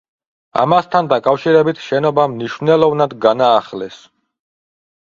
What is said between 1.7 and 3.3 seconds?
შენობა მნიშვნელოვნად